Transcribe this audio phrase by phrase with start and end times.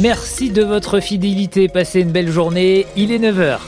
[0.00, 1.68] Merci de votre fidélité.
[1.68, 2.86] Passez une belle journée.
[2.96, 3.58] Il est 9h.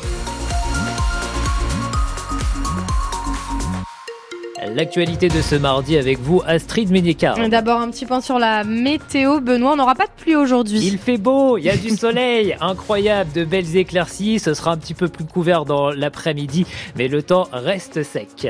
[4.74, 7.36] L'actualité de ce mardi avec vous, Astrid Ménicard.
[7.48, 9.40] D'abord un petit point sur la météo.
[9.40, 10.80] Benoît, on n'aura pas de pluie aujourd'hui.
[10.82, 14.38] Il fait beau, il y a du soleil, incroyable, de belles éclaircies.
[14.38, 16.66] Ce sera un petit peu plus couvert dans l'après-midi,
[16.96, 18.48] mais le temps reste sec.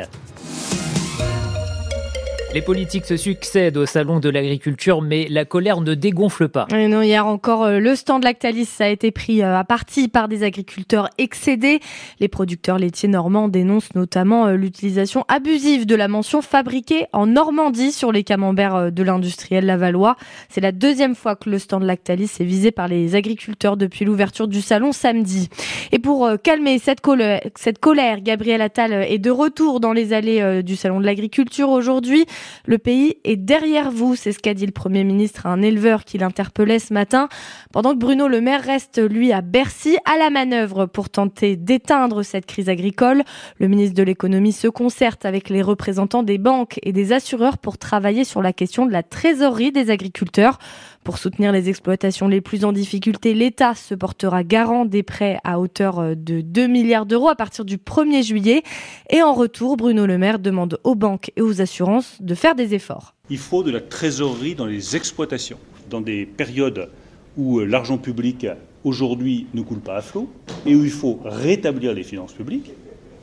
[2.55, 6.69] Les politiques se succèdent au salon de l'agriculture, mais la colère ne dégonfle pas.
[6.71, 10.45] non, hier encore, euh, le stand Lactalis a été pris euh, à partie par des
[10.45, 11.81] agriculteurs excédés.
[12.21, 17.91] Les producteurs laitiers normands dénoncent notamment euh, l'utilisation abusive de la mention fabriquée en Normandie
[17.91, 20.15] sur les camemberts de l'industriel Lavallois.
[20.49, 24.47] C'est la deuxième fois que le stand Lactalis est visé par les agriculteurs depuis l'ouverture
[24.47, 25.49] du salon samedi.
[25.91, 31.01] Et pour calmer cette colère, Gabriel Attal est de retour dans les allées du salon
[31.01, 32.27] de l'agriculture aujourd'hui.
[32.67, 36.05] Le pays est derrière vous, c'est ce qu'a dit le Premier ministre à un éleveur
[36.05, 37.29] qui l'interpellait ce matin,
[37.73, 42.23] pendant que Bruno Le Maire reste, lui, à Bercy, à la manœuvre pour tenter d'éteindre
[42.23, 43.23] cette crise agricole.
[43.59, 47.79] Le ministre de l'économie se concerte avec les représentants des banques et des assureurs pour
[47.79, 50.59] travailler sur la question de la trésorerie des agriculteurs.
[51.05, 55.61] Pour soutenir les exploitations les plus en difficulté, l'État se portera garant des prêts à
[55.61, 58.63] hauteur euh, de 2 milliards d'euros à partir du 1er juillet.
[59.11, 62.73] Et en retour, Bruno Le Maire demande aux banques et aux assurances de faire des
[62.73, 63.15] efforts.
[63.29, 65.59] Il faut de la trésorerie dans les exploitations,
[65.91, 66.89] dans des périodes
[67.37, 68.47] où euh, l'argent public
[68.83, 70.31] aujourd'hui ne coule pas à flot
[70.65, 72.73] et où il faut rétablir les finances publiques.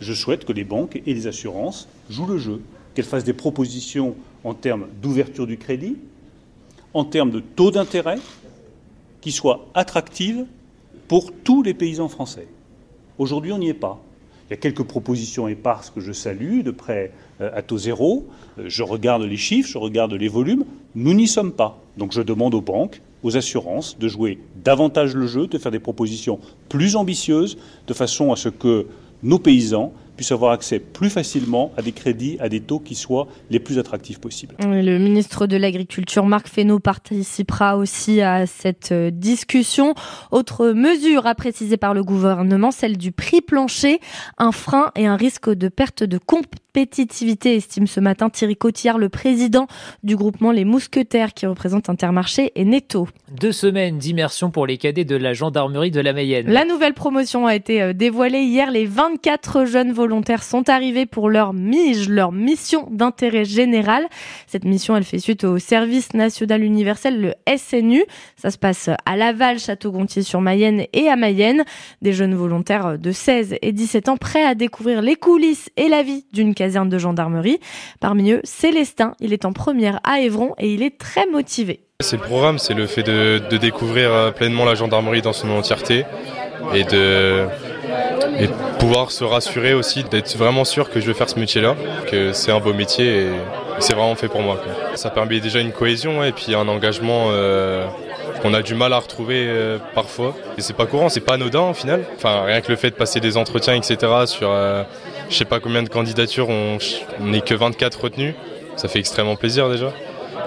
[0.02, 2.62] Je souhaite que les banques et les assurances jouent le jeu,
[2.94, 5.98] qu'elles fassent des propositions en termes d'ouverture du crédit,
[6.94, 8.20] en termes de taux d'intérêt
[9.22, 10.46] qui soit attractive
[11.08, 12.48] pour tous les paysans français.
[13.18, 14.02] Aujourd'hui, on n'y est pas.
[14.50, 18.28] Il y a quelques propositions éparses que je salue, de près euh, à taux zéro.
[18.60, 20.66] Euh, je regarde les chiffres, je regarde les volumes.
[20.96, 21.80] Nous n'y sommes pas.
[21.98, 25.80] Donc je demande aux banques, aux assurances de jouer davantage le jeu, de faire des
[25.80, 28.88] propositions plus ambitieuses, de façon à ce que
[29.24, 33.28] nos paysans puissent avoir accès plus facilement à des crédits à des taux qui soient
[33.50, 34.54] les plus attractifs possibles.
[34.60, 39.96] Le ministre de l'Agriculture, Marc Fesneau, participera aussi à cette euh, discussion.
[40.30, 44.00] Autre mesure à préciser par le gouvernement, celle du prix plancher,
[44.38, 49.10] un frein et un risque de perte de compétitivité, estime ce matin Thierry Cotillard, le
[49.10, 49.68] président
[50.04, 53.08] du groupement Les Mousquetaires qui représente Intermarché et Netto.
[53.32, 56.48] Deux semaines d'immersion pour les cadets de la gendarmerie de la Mayenne.
[56.48, 58.72] La nouvelle promotion a été euh, dévoilée hier.
[58.72, 64.08] Les 24 jeunes volontaires volontaires sont arrivés pour leur MIGE, leur mission d'intérêt général.
[64.46, 68.04] Cette mission, elle fait suite au service national universel, le SNU.
[68.36, 71.64] Ça se passe à Laval, Château-Gontier-sur-Mayenne et à Mayenne.
[72.02, 76.04] Des jeunes volontaires de 16 et 17 ans prêts à découvrir les coulisses et la
[76.04, 77.60] vie d'une caserne de gendarmerie.
[78.00, 79.14] Parmi eux, Célestin.
[79.20, 81.80] Il est en première à Évron et il est très motivé.
[82.02, 86.06] C'est le programme, c'est le fait de, découvrir euh, pleinement la gendarmerie dans son entièreté
[86.76, 87.48] et de
[88.78, 91.76] pouvoir se rassurer aussi d'être vraiment sûr que je vais faire ce métier-là,
[92.10, 93.28] que c'est un beau métier et
[93.80, 94.60] c'est vraiment fait pour moi.
[94.96, 97.88] Ça permet déjà une cohésion et puis un engagement euh,
[98.42, 100.36] qu'on a du mal à retrouver euh, parfois.
[100.58, 102.04] Et c'est pas courant, c'est pas anodin au final.
[102.16, 103.98] Enfin, rien que le fait de passer des entretiens, etc.
[104.26, 104.84] sur euh,
[105.30, 106.78] je sais pas combien de candidatures, on
[107.20, 108.36] n'est que 24 retenus.
[108.76, 109.92] Ça fait extrêmement plaisir déjà.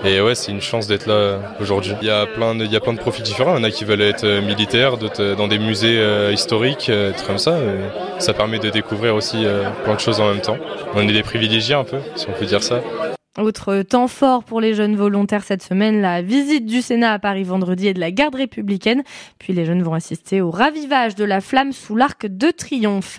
[0.05, 1.95] Et ouais, c'est une chance d'être là aujourd'hui.
[2.03, 3.57] Il y a plein de, il profils différents.
[3.57, 6.31] Il y en a qui veulent être euh, militaires, d'autres euh, dans des musées euh,
[6.33, 7.59] historiques, être comme ça.
[8.19, 9.45] ça permet de découvrir aussi
[9.85, 10.59] plein de choses en même temps.
[10.95, 12.81] On est des privilégiés un peu, si on peut dire ça.
[13.37, 17.43] Autre temps fort pour les jeunes volontaires cette semaine, la visite du Sénat à Paris
[17.43, 19.03] vendredi et de la garde républicaine.
[19.41, 23.19] Puis les jeunes vont assister au ravivage de la flamme sous l'arc de triomphe.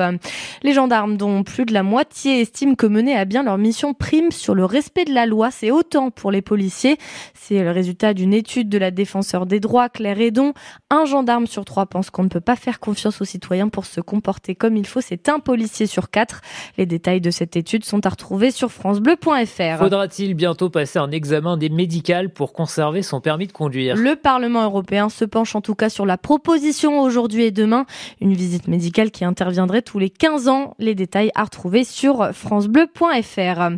[0.64, 4.32] Les gendarmes, dont plus de la moitié estiment que mener à bien leur mission prime
[4.32, 6.98] sur le respect de la loi, c'est autant pour les policiers.
[7.34, 10.54] C'est le résultat d'une étude de la défenseur des droits, Claire Edon.
[10.90, 14.00] Un gendarme sur trois pense qu'on ne peut pas faire confiance aux citoyens pour se
[14.00, 15.02] comporter comme il faut.
[15.02, 16.40] C'est un policier sur quatre.
[16.78, 21.58] Les détails de cette étude sont à retrouver sur francebleu.fr il bientôt passer un examen
[21.58, 25.76] des médicales pour conserver son permis de conduire Le Parlement européen se penche en tout
[25.76, 27.86] cas sur la proposition aujourd'hui et demain,
[28.22, 30.76] une visite médicale qui interviendrait tous les 15 ans.
[30.80, 33.78] Les détails à retrouver sur francebleu.fr.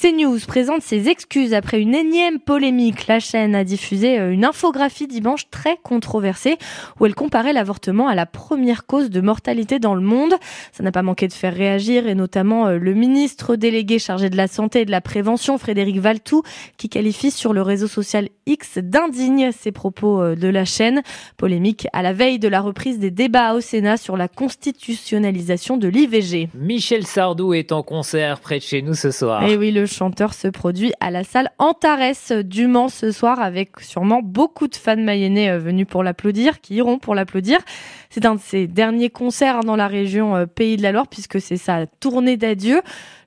[0.00, 3.06] CNews présente ses excuses après une énième polémique.
[3.06, 6.58] La chaîne a diffusé euh, une infographie dimanche très controversée
[7.00, 10.34] où elle comparait l'avortement à la première cause de mortalité dans le monde.
[10.72, 14.36] Ça n'a pas manqué de faire réagir et notamment euh, le ministre délégué chargé de
[14.36, 16.42] la santé et de la prévention Jean-Frédéric Valtou,
[16.76, 21.02] qui qualifie sur le réseau social X d'indigne ces propos euh, de la chaîne.
[21.36, 25.86] Polémique à la veille de la reprise des débats au Sénat sur la constitutionnalisation de
[25.86, 26.48] l'IVG.
[26.54, 29.44] Michel Sardou est en concert près de chez nous ce soir.
[29.44, 33.78] Et oui, le chanteur se produit à la salle Antares du Mans ce soir avec
[33.78, 37.60] sûrement beaucoup de fans mayennais euh, venus pour l'applaudir, qui iront pour l'applaudir.
[38.10, 41.40] C'est un de ses derniers concerts dans la région euh, Pays de la Loire puisque
[41.40, 42.80] c'est sa tournée d'adieu.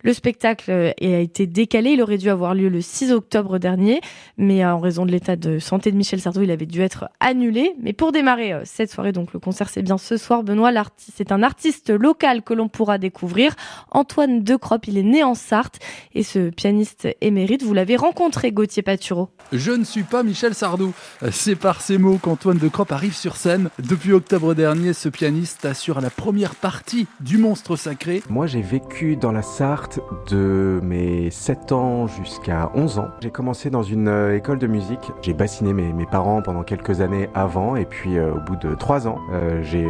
[0.06, 4.02] Le spectacle euh, a été décalé, il aurait dû avoir lieu le 6 octobre dernier,
[4.38, 7.74] mais en raison de l'état de santé de Michel Sardou, il avait dû être annulé.
[7.82, 11.42] Mais pour démarrer cette soirée, donc le concert c'est bien ce soir, Benoît, c'est un
[11.42, 13.56] artiste local que l'on pourra découvrir.
[13.90, 15.80] Antoine Decroppe, il est né en Sarthe
[16.14, 19.30] et ce pianiste émérite, vous l'avez rencontré, Gauthier Patureau.
[19.52, 20.94] Je ne suis pas Michel Sardou.
[21.32, 23.72] C'est par ces mots qu'Antoine Decroppe arrive sur scène.
[23.80, 28.22] Depuis octobre dernier, ce pianiste assure la première partie du Monstre Sacré.
[28.30, 29.95] Moi, j'ai vécu dans la Sarthe
[30.30, 33.08] de mes 7 ans jusqu'à 11 ans.
[33.22, 35.12] J'ai commencé dans une euh, école de musique.
[35.22, 38.76] J'ai bassiné mes, mes, parents pendant quelques années avant et puis euh, au bout de
[38.76, 39.86] 3 ans, euh, j'ai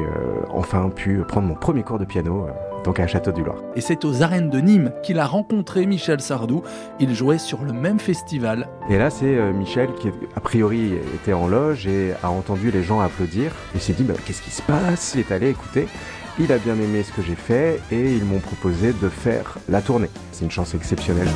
[0.49, 2.47] enfin pu prendre mon premier cours de piano
[2.83, 3.57] donc à Château-du-Loir.
[3.75, 6.61] Et c'est aux arènes de Nîmes qu'il a rencontré Michel Sardou.
[6.99, 8.67] Il jouait sur le même festival.
[8.89, 12.99] Et là, c'est Michel qui, a priori, était en loge et a entendu les gens
[12.99, 13.51] applaudir.
[13.73, 15.13] Il s'est dit, bah, qu'est-ce qui se passe?
[15.15, 15.87] Il est allé écouter.
[16.37, 19.81] Il a bien aimé ce que j'ai fait et ils m'ont proposé de faire la
[19.81, 20.09] tournée.
[20.33, 21.29] C'est une chance exceptionnelle.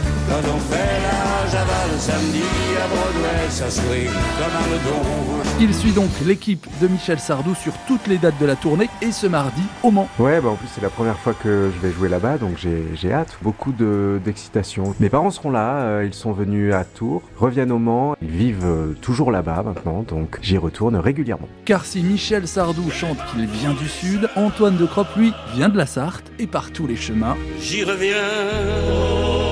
[1.51, 1.65] La
[1.97, 2.41] samedi
[2.77, 8.17] à Broadway, ça comme un il suit donc l'équipe de Michel Sardou sur toutes les
[8.17, 10.07] dates de la tournée et ce mardi au Mans.
[10.19, 13.11] Ouais, bah en plus c'est la première fois que je vais jouer là-bas, donc j'ai
[13.11, 13.37] hâte.
[13.41, 14.93] Beaucoup d'excitation.
[14.99, 18.65] Mes parents seront là, euh, ils sont venus à Tours, reviennent au Mans, ils vivent
[18.65, 21.49] euh, toujours là-bas maintenant, donc j'y retourne régulièrement.
[21.65, 25.77] Car si Michel Sardou chante qu'il vient du Sud, Antoine de Croppe, lui, vient de
[25.77, 27.35] la Sarthe et par tous les chemins.
[27.59, 29.48] J'y reviens.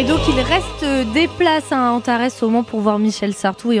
[0.00, 3.80] Et donc il reste des places à Antares au Mans pour voir Michel Sardou et,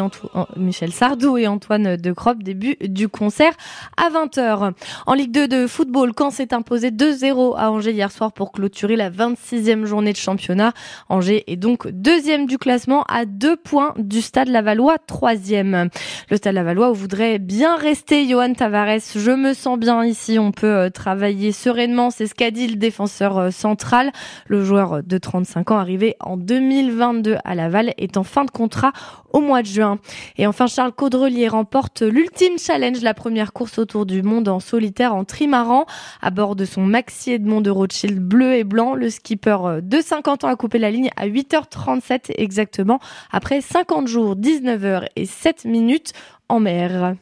[1.46, 3.54] Antoine de Croppe début du concert
[3.96, 4.72] à 20h.
[5.06, 8.96] En Ligue 2 de football, Caen s'est imposé 2-0 à Angers hier soir pour clôturer
[8.96, 10.74] la 26e journée de championnat.
[11.08, 15.88] Angers est donc deuxième du classement à deux points du Stade Lavallois, troisième.
[16.28, 18.98] Le Stade Lavallois voudrait bien rester Johan Tavares.
[19.16, 22.76] Je me sens bien ici, on peut euh, travailler sereinement, c'est ce qu'a dit le
[22.76, 24.12] défenseur euh, central.
[24.48, 25.78] Le joueur de 35 ans
[26.20, 28.92] en 2022 à Laval est en fin de contrat
[29.32, 29.98] au mois de juin.
[30.36, 35.14] Et enfin, Charles Caudrelier remporte l'ultime challenge, la première course autour du monde en solitaire
[35.14, 35.86] en trimaran.
[36.20, 40.44] À bord de son Maxi Edmond de Rothschild bleu et blanc, le skipper de 50
[40.44, 45.64] ans a coupé la ligne à 8h37 exactement, après 50 jours, 19 h et 7
[45.64, 46.12] minutes
[46.48, 47.14] en mer.